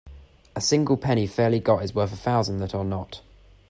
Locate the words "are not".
2.73-3.21